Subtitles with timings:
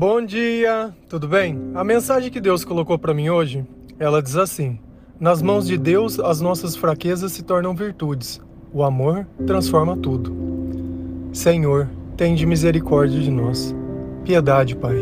[0.00, 1.60] Bom dia, tudo bem?
[1.74, 3.66] A mensagem que Deus colocou para mim hoje,
[3.98, 4.78] ela diz assim:
[5.20, 8.40] Nas mãos de Deus as nossas fraquezas se tornam virtudes.
[8.72, 10.34] O amor transforma tudo.
[11.34, 11.86] Senhor,
[12.16, 13.76] tende misericórdia de nós.
[14.24, 14.96] Piedade, Pai.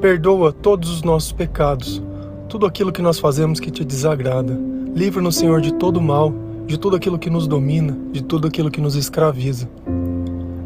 [0.00, 2.02] Perdoa todos os nossos pecados,
[2.48, 4.58] tudo aquilo que nós fazemos que te desagrada.
[4.94, 6.32] Livra-nos, Senhor, de todo mal,
[6.66, 9.68] de tudo aquilo que nos domina, de tudo aquilo que nos escraviza.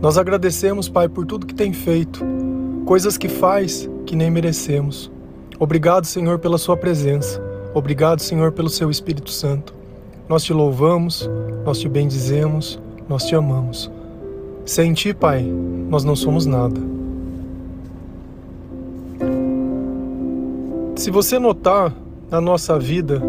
[0.01, 2.25] Nós agradecemos, Pai, por tudo que tem feito,
[2.85, 5.11] coisas que faz que nem merecemos.
[5.59, 7.41] Obrigado, Senhor, pela Sua presença.
[7.75, 9.75] Obrigado, Senhor, pelo Seu Espírito Santo.
[10.29, 11.29] Nós te louvamos,
[11.65, 13.91] nós te bendizemos, nós te amamos.
[14.65, 16.81] Sem Ti, Pai, nós não somos nada.
[20.97, 21.93] Se você notar
[22.31, 23.21] na nossa vida,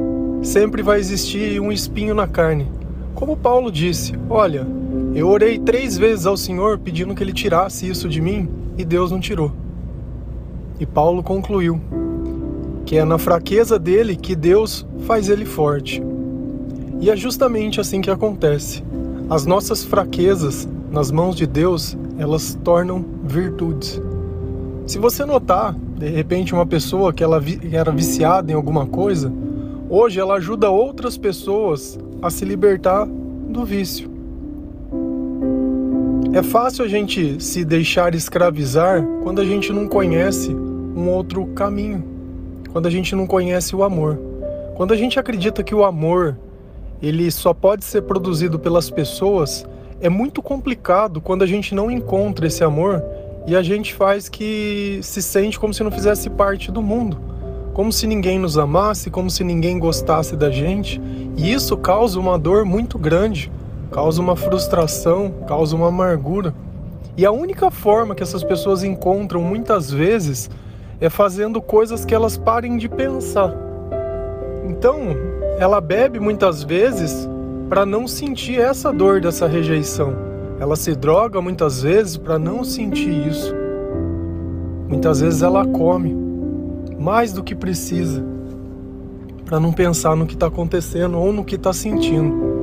[0.41, 2.71] sempre vai existir um espinho na carne.
[3.15, 4.67] Como Paulo disse: Olha,
[5.15, 9.11] eu orei três vezes ao Senhor pedindo que Ele tirasse isso de mim e Deus
[9.11, 9.51] não tirou.
[10.79, 11.79] E Paulo concluiu
[12.85, 16.03] que é na fraqueza dele que Deus faz ele forte.
[16.99, 18.83] E é justamente assim que acontece.
[19.29, 23.99] As nossas fraquezas nas mãos de Deus, elas tornam virtudes.
[24.85, 29.33] Se você notar, de repente, uma pessoa que ela era viciada em alguma coisa,
[29.89, 34.12] hoje ela ajuda outras pessoas a se libertar do vício.
[36.33, 42.03] É fácil a gente se deixar escravizar quando a gente não conhece um outro caminho,
[42.71, 44.19] quando a gente não conhece o amor.
[44.73, 46.35] Quando a gente acredita que o amor
[46.99, 49.63] ele só pode ser produzido pelas pessoas,
[50.01, 53.03] é muito complicado quando a gente não encontra esse amor
[53.45, 57.15] e a gente faz que se sente como se não fizesse parte do mundo,
[57.75, 60.99] como se ninguém nos amasse, como se ninguém gostasse da gente,
[61.37, 63.51] e isso causa uma dor muito grande
[63.93, 66.53] causa uma frustração, causa uma amargura.
[67.15, 70.49] E a única forma que essas pessoas encontram muitas vezes
[70.99, 73.55] é fazendo coisas que elas parem de pensar.
[74.67, 75.15] Então,
[75.59, 77.29] ela bebe muitas vezes
[77.69, 80.13] para não sentir essa dor dessa rejeição.
[80.59, 83.53] Ela se droga muitas vezes para não sentir isso.
[84.89, 86.15] Muitas vezes ela come
[86.99, 88.23] mais do que precisa
[89.45, 92.53] para não pensar no que está acontecendo ou no que está sentindo.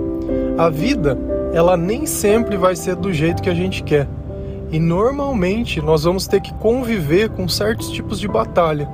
[0.57, 1.17] A vida,
[1.53, 4.09] ela nem sempre vai ser do jeito que a gente quer.
[4.71, 8.89] E normalmente nós vamos ter que conviver com certos tipos de batalha.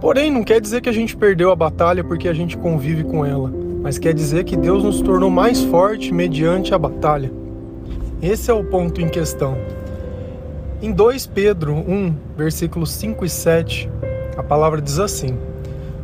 [0.00, 3.26] Porém, não quer dizer que a gente perdeu a batalha porque a gente convive com
[3.26, 3.50] ela,
[3.82, 7.32] mas quer dizer que Deus nos tornou mais forte mediante a batalha.
[8.22, 9.56] Esse é o ponto em questão.
[10.80, 13.90] Em 2 Pedro 1, versículos 5 e 7,
[14.36, 15.36] a palavra diz assim: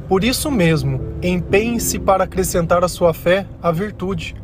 [0.09, 4.34] Por isso mesmo, empenhe-se para acrescentar à sua fé a virtude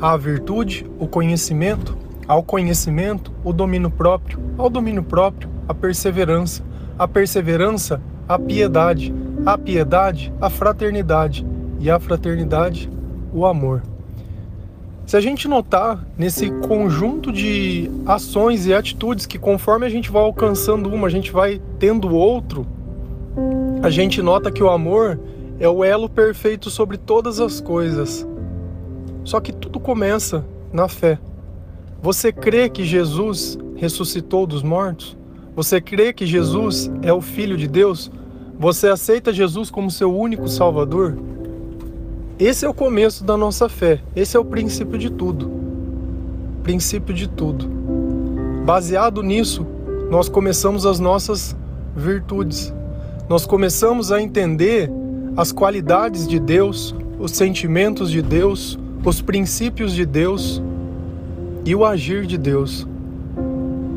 [0.00, 6.62] à virtude, o conhecimento, ao conhecimento, o domínio próprio, ao domínio próprio, a perseverança,
[6.98, 9.14] a perseverança, a piedade,
[9.44, 11.46] a piedade, a fraternidade
[11.80, 12.90] e a fraternidade,
[13.32, 13.82] o amor.
[15.06, 20.22] Se a gente notar nesse conjunto de ações e atitudes que conforme a gente vai
[20.22, 22.66] alcançando uma, a gente vai tendo outro,
[23.82, 25.18] a gente nota que o amor
[25.58, 28.26] é o elo perfeito sobre todas as coisas.
[29.28, 31.18] Só que tudo começa na fé.
[32.00, 35.18] Você crê que Jesus ressuscitou dos mortos?
[35.54, 38.10] Você crê que Jesus é o Filho de Deus?
[38.58, 41.18] Você aceita Jesus como seu único Salvador?
[42.38, 44.00] Esse é o começo da nossa fé.
[44.16, 45.52] Esse é o princípio de tudo.
[46.62, 47.68] Princípio de tudo.
[48.64, 49.66] Baseado nisso,
[50.10, 51.54] nós começamos as nossas
[51.94, 52.72] virtudes.
[53.28, 54.90] Nós começamos a entender
[55.36, 60.62] as qualidades de Deus, os sentimentos de Deus, os princípios de Deus
[61.64, 62.86] e o agir de Deus.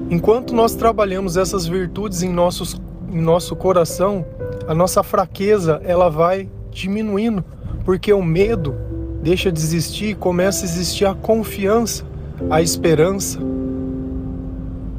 [0.10, 2.80] Enquanto nós trabalhamos essas virtudes em, nossos,
[3.10, 4.26] em nosso coração,
[4.68, 7.44] a nossa fraqueza ela vai diminuindo,
[7.86, 8.76] porque o medo
[9.22, 12.04] deixa de existir e começa a existir a confiança,
[12.50, 13.40] a esperança.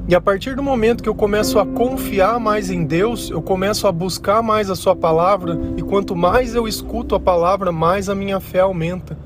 [0.09, 3.87] E a partir do momento que eu começo a confiar mais em Deus, eu começo
[3.87, 8.15] a buscar mais a Sua palavra, e quanto mais eu escuto a palavra, mais a
[8.15, 9.17] minha fé aumenta.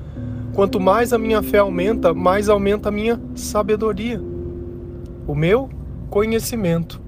[0.57, 4.19] Quanto mais a minha fé aumenta, mais aumenta a minha sabedoria,
[5.27, 5.69] o meu
[6.09, 6.99] conhecimento.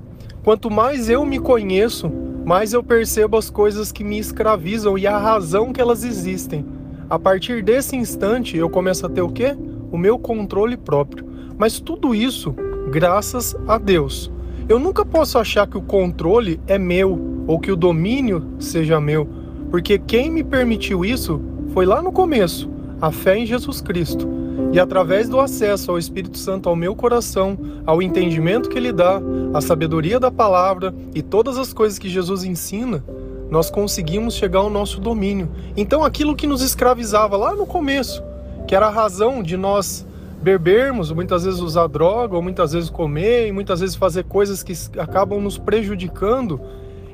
[0.44, 2.12] Quanto mais eu me conheço,
[2.46, 6.64] mais eu percebo as coisas que me escravizam e a razão que elas existem.
[7.10, 9.58] A partir desse instante, eu começo a ter o quê?
[9.92, 11.26] O meu controle próprio.
[11.58, 12.54] Mas tudo isso
[12.92, 14.32] graças a Deus.
[14.70, 19.28] Eu nunca posso achar que o controle é meu ou que o domínio seja meu,
[19.72, 21.42] porque quem me permitiu isso
[21.74, 24.28] foi lá no começo a fé em Jesus Cristo.
[24.72, 29.20] E através do acesso ao Espírito Santo ao meu coração, ao entendimento que ele dá,
[29.54, 33.04] à sabedoria da palavra e todas as coisas que Jesus ensina,
[33.50, 35.50] nós conseguimos chegar ao nosso domínio.
[35.76, 38.24] Então aquilo que nos escravizava lá no começo,
[38.68, 40.06] que era a razão de nós
[40.42, 44.74] bebermos, muitas vezes usar droga, ou muitas vezes comer, e muitas vezes fazer coisas que
[45.00, 46.62] acabam nos prejudicando,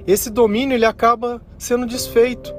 [0.06, 2.54] esse domínio ele acaba sendo desfeito.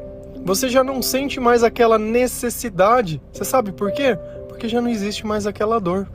[0.47, 3.21] Você já não sente mais aquela necessidade.
[3.33, 4.17] Você sabe por quê?
[4.47, 6.07] Porque já não existe mais aquela dor.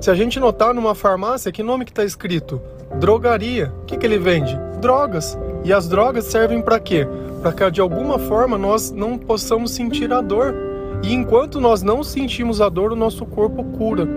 [0.00, 2.60] Se a gente notar numa farmácia, que nome que está escrito?
[2.98, 3.72] Drogaria.
[3.82, 4.58] O que, que ele vende?
[4.80, 5.38] Drogas.
[5.62, 7.06] E as drogas servem para quê?
[7.40, 10.56] Para que de alguma forma nós não possamos sentir a dor.
[11.04, 14.08] E enquanto nós não sentimos a dor, o nosso corpo cura.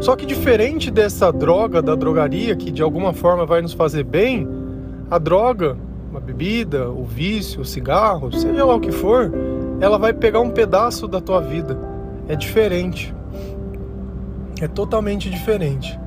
[0.00, 4.48] Só que diferente dessa droga da drogaria, que de alguma forma vai nos fazer bem,
[5.10, 5.76] a droga
[6.14, 9.32] uma bebida, o vício, o cigarro, seja lá o que for,
[9.80, 11.76] ela vai pegar um pedaço da tua vida.
[12.28, 13.12] É diferente.
[14.60, 15.98] É totalmente diferente.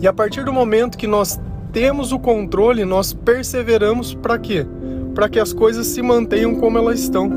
[0.00, 1.38] E a partir do momento que nós
[1.74, 4.66] temos o controle, nós perseveramos para quê?
[5.14, 7.30] Para que as coisas se mantenham como elas estão.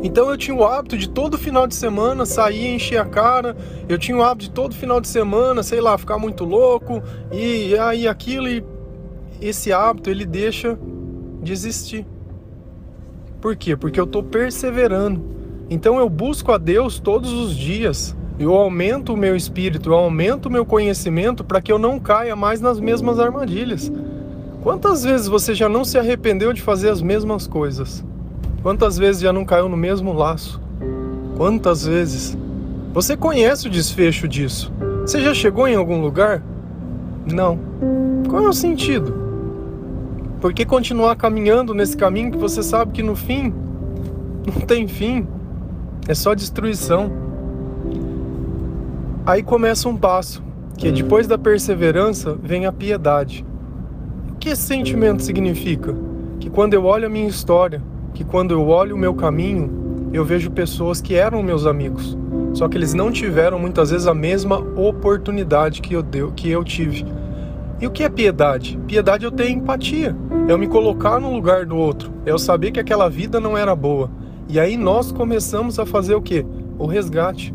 [0.00, 3.56] Então eu tinha o hábito de todo final de semana sair e encher a cara.
[3.88, 7.76] Eu tinha o hábito de todo final de semana, sei lá, ficar muito louco e
[7.76, 8.64] aí aquilo e
[9.42, 10.78] esse hábito ele deixa
[11.42, 12.06] de existir.
[13.40, 13.76] Por quê?
[13.76, 15.20] Porque eu estou perseverando.
[15.68, 18.16] Então eu busco a Deus todos os dias.
[18.38, 22.36] Eu aumento o meu espírito, eu aumento o meu conhecimento para que eu não caia
[22.36, 23.92] mais nas mesmas armadilhas.
[24.62, 28.04] Quantas vezes você já não se arrependeu de fazer as mesmas coisas?
[28.62, 30.60] Quantas vezes já não caiu no mesmo laço?
[31.36, 32.38] Quantas vezes?
[32.92, 34.72] Você conhece o desfecho disso?
[35.00, 36.42] Você já chegou em algum lugar?
[37.26, 37.58] Não.
[38.28, 39.21] Qual é o sentido?
[40.42, 43.54] Por que continuar caminhando nesse caminho que você sabe que no fim
[44.44, 45.24] não tem fim?
[46.08, 47.12] É só destruição.
[49.24, 50.42] Aí começa um passo,
[50.76, 53.46] que é depois da perseverança vem a piedade.
[54.32, 55.94] O que esse sentimento significa?
[56.40, 57.80] Que quando eu olho a minha história,
[58.12, 62.18] que quando eu olho o meu caminho, eu vejo pessoas que eram meus amigos,
[62.52, 66.64] só que eles não tiveram muitas vezes a mesma oportunidade que eu, deu, que eu
[66.64, 67.06] tive
[67.82, 68.78] e o que é piedade?
[68.86, 72.38] Piedade é eu ter empatia, é eu me colocar no lugar do outro, é eu
[72.38, 74.08] saber que aquela vida não era boa.
[74.48, 76.46] E aí nós começamos a fazer o que?
[76.78, 77.52] O resgate.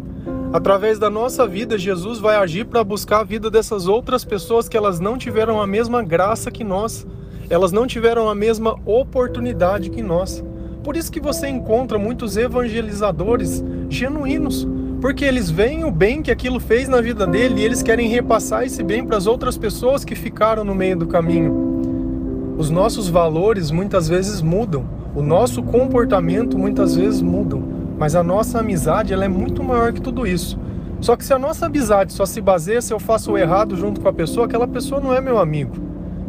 [0.51, 4.75] Através da nossa vida, Jesus vai agir para buscar a vida dessas outras pessoas que
[4.75, 7.07] elas não tiveram a mesma graça que nós,
[7.49, 10.43] elas não tiveram a mesma oportunidade que nós.
[10.83, 14.67] Por isso que você encontra muitos evangelizadores genuínos,
[15.01, 18.63] porque eles veem o bem que aquilo fez na vida dele e eles querem repassar
[18.63, 22.55] esse bem para as outras pessoas que ficaram no meio do caminho.
[22.57, 24.85] Os nossos valores muitas vezes mudam,
[25.15, 27.61] o nosso comportamento muitas vezes mudam,
[27.99, 30.59] mas a nossa amizade ela é muito maior que tudo isso.
[30.99, 34.01] Só que se a nossa amizade só se baseia se eu faço o errado junto
[34.01, 35.75] com a pessoa, aquela pessoa não é meu amigo.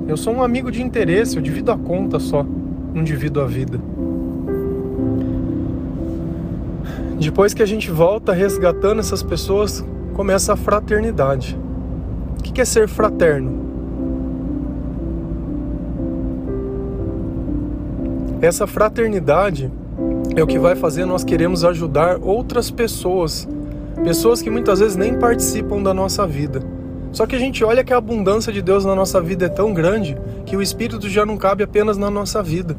[0.07, 2.45] Eu sou um amigo de interesse, eu divido a conta só,
[2.95, 3.81] não divido a vida.
[7.19, 9.85] Depois que a gente volta resgatando essas pessoas,
[10.15, 11.59] começa a fraternidade.
[12.39, 13.67] O que é ser fraterno?
[18.41, 19.71] Essa fraternidade
[20.37, 23.49] é o que vai fazer nós queremos ajudar outras pessoas,
[24.05, 26.78] pessoas que muitas vezes nem participam da nossa vida
[27.13, 29.73] só que a gente olha que a abundância de Deus na nossa vida é tão
[29.73, 32.77] grande que o Espírito já não cabe apenas na nossa vida.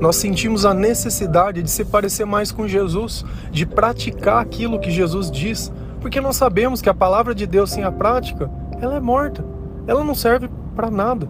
[0.00, 5.30] Nós sentimos a necessidade de se parecer mais com Jesus, de praticar aquilo que Jesus
[5.30, 9.44] diz, porque nós sabemos que a palavra de Deus sem a prática, ela é morta.
[9.86, 11.28] Ela não serve para nada.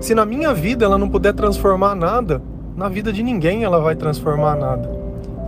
[0.00, 2.40] Se na minha vida ela não puder transformar nada,
[2.76, 4.88] na vida de ninguém ela vai transformar nada.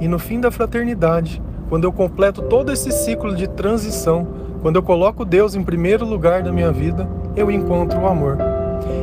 [0.01, 4.27] E no fim da fraternidade, quando eu completo todo esse ciclo de transição,
[4.62, 8.37] quando eu coloco Deus em primeiro lugar da minha vida, eu encontro o amor.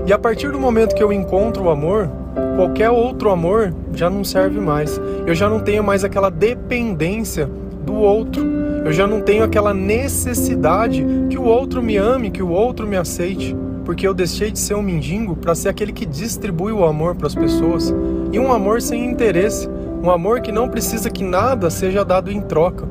[0.06, 2.10] E a partir do momento que eu encontro o amor,
[2.56, 5.00] qualquer outro amor já não serve mais.
[5.26, 7.50] Eu já não tenho mais aquela dependência
[7.86, 8.46] do outro.
[8.86, 12.96] Eu já não tenho aquela necessidade que o outro me ame, que o outro me
[12.96, 17.16] aceite, porque eu deixei de ser um mendigo para ser aquele que distribui o amor
[17.16, 17.94] para as pessoas
[18.32, 19.68] e um amor sem interesse,
[20.04, 22.88] um amor que não precisa que nada seja dado em troca,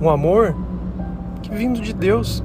[0.00, 0.54] um amor
[1.48, 2.42] vindo de Deus,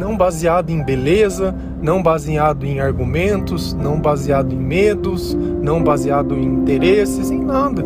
[0.00, 6.44] não baseado em beleza, não baseado em argumentos, não baseado em medos, não baseado em
[6.44, 7.84] interesses, em nada.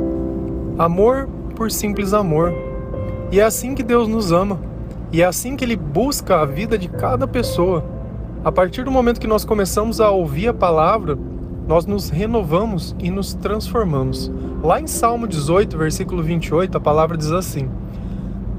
[0.79, 2.53] Amor por simples amor.
[3.31, 4.59] E é assim que Deus nos ama.
[5.13, 7.85] E é assim que Ele busca a vida de cada pessoa.
[8.45, 11.19] A partir do momento que nós começamos a ouvir a palavra,
[11.67, 14.31] nós nos renovamos e nos transformamos.
[14.63, 17.69] Lá em Salmo 18, versículo 28, a palavra diz assim: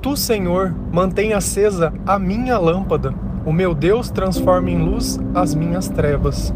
[0.06, 3.12] tu, Senhor, mantém acesa a minha lâmpada,
[3.44, 6.54] o meu Deus transforma em luz as minhas trevas.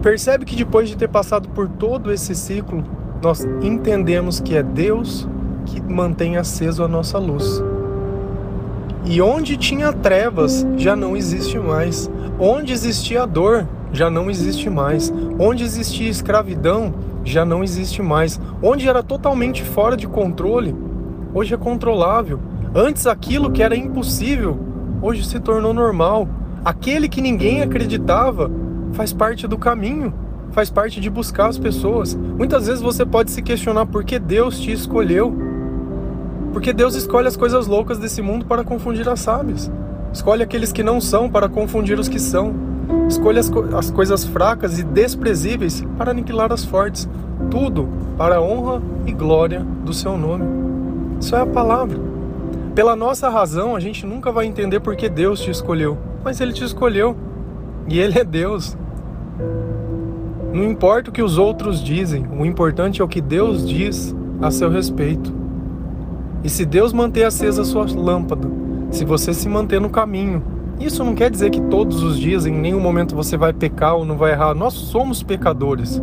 [0.00, 2.84] Percebe que depois de ter passado por todo esse ciclo,
[3.20, 5.26] nós entendemos que é Deus
[5.66, 7.60] que mantém aceso a nossa luz.
[9.04, 12.08] E onde tinha trevas, já não existe mais.
[12.38, 15.12] Onde existia dor, já não existe mais.
[15.40, 18.40] Onde existia escravidão, já não existe mais.
[18.62, 20.72] Onde era totalmente fora de controle,
[21.34, 22.38] hoje é controlável.
[22.74, 24.58] Antes aquilo que era impossível,
[25.02, 26.28] hoje se tornou normal.
[26.64, 28.50] Aquele que ninguém acreditava
[28.92, 30.12] faz parte do caminho,
[30.52, 32.14] faz parte de buscar as pessoas.
[32.14, 35.34] Muitas vezes você pode se questionar por que Deus te escolheu.
[36.52, 39.70] Porque Deus escolhe as coisas loucas desse mundo para confundir as sábias.
[40.12, 42.52] Escolhe aqueles que não são para confundir os que são.
[43.08, 47.08] Escolhe as, co as coisas fracas e desprezíveis para aniquilar as fortes.
[47.50, 50.59] Tudo para a honra e glória do seu nome.
[51.20, 52.00] Isso é a palavra.
[52.74, 55.98] Pela nossa razão, a gente nunca vai entender por que Deus te escolheu.
[56.24, 57.14] Mas Ele te escolheu.
[57.86, 58.76] E Ele é Deus.
[60.52, 64.50] Não importa o que os outros dizem, o importante é o que Deus diz a
[64.50, 65.32] seu respeito.
[66.42, 68.48] E se Deus manter acesa a sua lâmpada,
[68.90, 70.42] se você se manter no caminho,
[70.80, 74.04] isso não quer dizer que todos os dias, em nenhum momento você vai pecar ou
[74.04, 74.54] não vai errar.
[74.54, 76.00] Nós somos pecadores.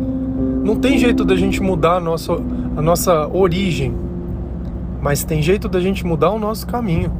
[0.64, 2.34] Não tem jeito da gente mudar a nossa,
[2.76, 3.94] a nossa origem,
[5.00, 7.12] mas tem jeito da gente mudar o nosso caminho.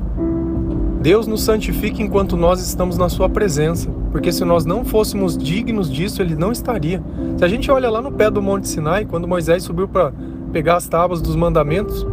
[1.01, 5.91] Deus nos santifica enquanto nós estamos na Sua presença, porque se nós não fôssemos dignos
[5.91, 7.03] disso, Ele não estaria.
[7.37, 10.13] Se a gente olha lá no pé do Monte Sinai, quando Moisés subiu para
[10.53, 12.07] pegar as tábuas dos mandamentos,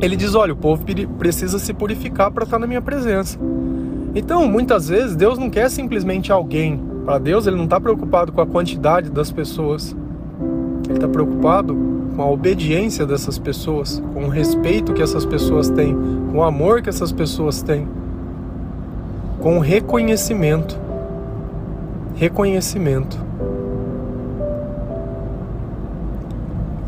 [0.00, 0.84] ele diz: Olha, o povo
[1.18, 3.38] precisa se purificar para estar na minha presença.
[4.14, 6.80] Então, muitas vezes, Deus não quer simplesmente alguém.
[7.04, 9.94] Para Deus, Ele não está preocupado com a quantidade das pessoas.
[10.90, 11.74] Ele está preocupado
[12.14, 15.96] com a obediência dessas pessoas, com o respeito que essas pessoas têm,
[16.30, 17.88] com o amor que essas pessoas têm
[19.40, 20.78] com reconhecimento.
[22.14, 23.18] Reconhecimento.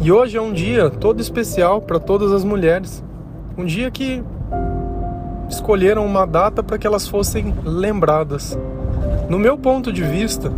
[0.00, 3.02] E hoje é um dia todo especial para todas as mulheres.
[3.56, 4.22] Um dia que
[5.48, 8.58] escolheram uma data para que elas fossem lembradas.
[9.28, 10.52] No meu ponto de vista,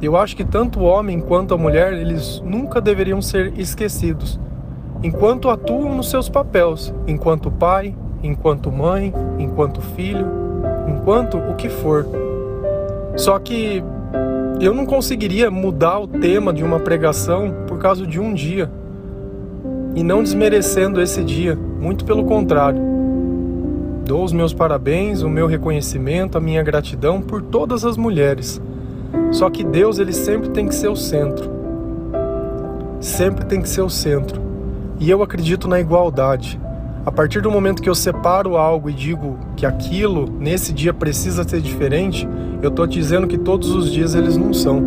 [0.00, 4.38] eu acho que tanto o homem quanto a mulher, eles nunca deveriam ser esquecidos,
[5.02, 10.26] enquanto atuam nos seus papéis, enquanto pai, enquanto mãe, enquanto filho,
[10.88, 12.06] enquanto o que for.
[13.16, 13.82] Só que
[14.60, 18.70] eu não conseguiria mudar o tema de uma pregação por causa de um dia.
[19.94, 22.80] E não desmerecendo esse dia, muito pelo contrário.
[24.04, 28.60] Dou os meus parabéns, o meu reconhecimento, a minha gratidão por todas as mulheres.
[29.30, 31.50] Só que Deus, ele sempre tem que ser o centro.
[33.00, 34.40] Sempre tem que ser o centro.
[34.98, 36.60] E eu acredito na igualdade.
[37.04, 41.46] A partir do momento que eu separo algo e digo que aquilo nesse dia precisa
[41.46, 42.26] ser diferente,
[42.62, 44.82] eu estou dizendo que todos os dias eles não são.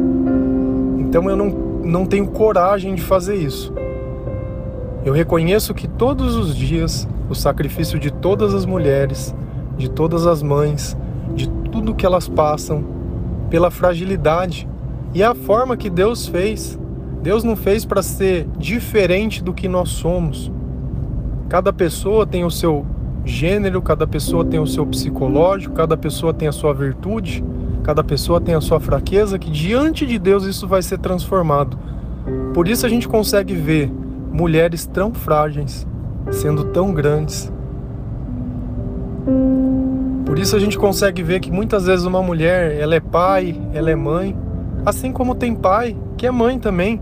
[0.98, 1.50] Então eu não,
[1.84, 3.72] não tenho coragem de fazer isso.
[5.06, 9.36] Eu reconheço que todos os dias o sacrifício de todas as mulheres,
[9.78, 10.98] de todas as mães,
[11.36, 12.84] de tudo que elas passam,
[13.50, 14.68] pela fragilidade
[15.14, 16.80] e a forma que Deus fez.
[17.22, 20.52] Deus não fez para ser diferente do que nós somos.
[21.50, 22.86] Cada pessoa tem o seu
[23.26, 27.44] gênero, cada pessoa tem o seu psicológico, cada pessoa tem a sua virtude,
[27.84, 31.78] cada pessoa tem a sua fraqueza, que diante de Deus isso vai ser transformado.
[32.54, 33.92] Por isso a gente consegue ver
[34.32, 35.88] mulheres tão frágeis
[36.32, 37.52] sendo tão grandes.
[40.38, 43.90] Por isso a gente consegue ver que muitas vezes uma mulher, ela é pai, ela
[43.90, 44.38] é mãe,
[44.86, 47.02] assim como tem pai que é mãe também.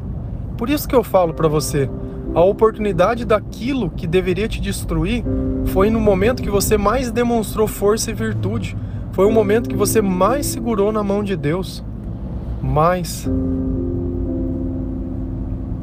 [0.58, 1.90] Por isso que eu falo para você,
[2.34, 5.22] a oportunidade daquilo que deveria te destruir
[5.66, 8.78] foi no momento que você mais demonstrou força e virtude.
[9.12, 11.84] Foi o momento que você mais segurou na mão de Deus.
[12.62, 13.30] Mais.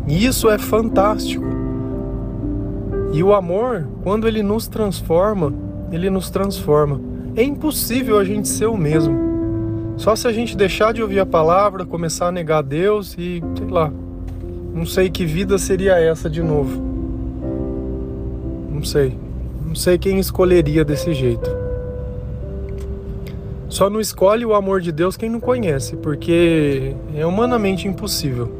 [0.09, 1.44] E isso é fantástico.
[3.12, 5.52] E o amor, quando ele nos transforma,
[5.92, 7.12] ele nos transforma.
[7.35, 9.95] É impossível a gente ser o mesmo.
[9.97, 13.67] Só se a gente deixar de ouvir a palavra, começar a negar Deus e, sei
[13.69, 13.93] lá,
[14.75, 16.81] não sei que vida seria essa de novo.
[18.71, 19.17] Não sei.
[19.67, 21.49] Não sei quem escolheria desse jeito.
[23.69, 28.51] Só não escolhe o amor de Deus quem não conhece, porque é humanamente impossível.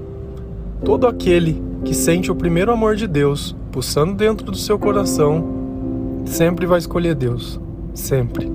[0.85, 5.45] Todo aquele que sente o primeiro amor de Deus pulsando dentro do seu coração
[6.25, 7.61] sempre vai escolher Deus.
[7.95, 8.52] Sempre.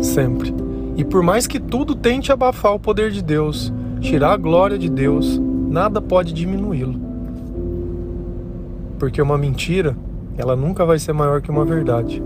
[0.00, 0.54] Sempre.
[0.96, 4.88] E por mais que tudo tente abafar o poder de Deus, tirar a glória de
[4.88, 5.38] Deus,
[5.68, 6.98] nada pode diminuí-lo.
[8.98, 9.96] Porque uma mentira,
[10.38, 12.22] ela nunca vai ser maior que uma verdade.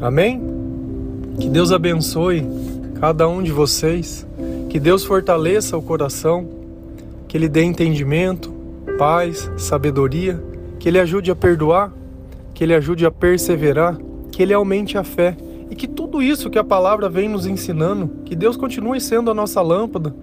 [0.00, 0.40] Amém?
[1.38, 2.46] Que Deus abençoe
[2.98, 4.26] cada um de vocês,
[4.70, 6.48] que Deus fortaleça o coração,
[7.28, 8.50] que Ele dê entendimento,
[8.98, 10.42] paz, sabedoria,
[10.78, 11.92] que Ele ajude a perdoar,
[12.54, 13.98] que Ele ajude a perseverar,
[14.30, 15.36] que Ele aumente a fé
[15.70, 19.34] e que tudo isso que a palavra vem nos ensinando, que Deus continue sendo a
[19.34, 20.14] nossa lâmpada,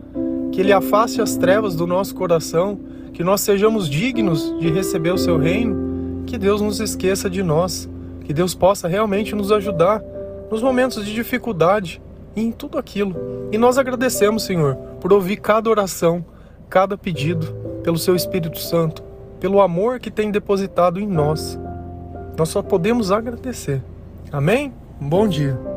[0.52, 2.78] que Ele afaste as trevas do nosso coração,
[3.14, 7.90] que nós sejamos dignos de receber o Seu reino, que Deus nos esqueça de nós,
[8.26, 10.04] que Deus possa realmente nos ajudar
[10.52, 12.02] nos momentos de dificuldade
[12.36, 13.16] e em tudo aquilo.
[13.52, 16.26] E nós agradecemos, Senhor, por ouvir cada oração,
[16.70, 17.48] cada pedido,
[17.84, 19.02] pelo Seu Espírito Santo,
[19.40, 21.58] pelo amor que tem depositado em nós.
[22.38, 23.82] Nós só podemos agradecer.
[24.32, 24.74] Amém?
[25.00, 25.77] Um bom dia.